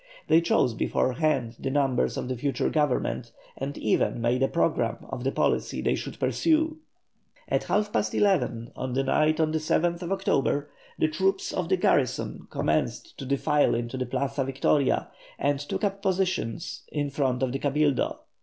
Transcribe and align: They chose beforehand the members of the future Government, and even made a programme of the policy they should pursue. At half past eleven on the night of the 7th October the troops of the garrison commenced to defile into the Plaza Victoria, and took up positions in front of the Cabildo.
They 0.29 0.41
chose 0.41 0.73
beforehand 0.73 1.57
the 1.59 1.69
members 1.69 2.17
of 2.17 2.27
the 2.27 2.35
future 2.35 2.71
Government, 2.71 3.31
and 3.55 3.77
even 3.77 4.19
made 4.19 4.41
a 4.41 4.47
programme 4.47 5.05
of 5.09 5.23
the 5.23 5.31
policy 5.31 5.79
they 5.79 5.93
should 5.93 6.19
pursue. 6.19 6.79
At 7.47 7.65
half 7.65 7.93
past 7.93 8.15
eleven 8.15 8.71
on 8.75 8.93
the 8.93 9.03
night 9.03 9.39
of 9.39 9.51
the 9.53 9.59
7th 9.59 10.01
October 10.01 10.71
the 10.97 11.07
troops 11.07 11.53
of 11.53 11.69
the 11.69 11.77
garrison 11.77 12.47
commenced 12.49 13.15
to 13.19 13.27
defile 13.27 13.75
into 13.75 13.95
the 13.95 14.07
Plaza 14.07 14.43
Victoria, 14.43 15.09
and 15.37 15.59
took 15.59 15.83
up 15.83 16.01
positions 16.01 16.81
in 16.91 17.11
front 17.11 17.43
of 17.43 17.51
the 17.51 17.59
Cabildo. 17.59 18.21